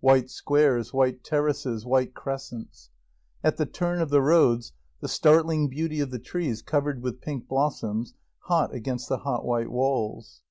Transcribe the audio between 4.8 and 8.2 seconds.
the startling beauty of the trees covered with pink blossoms,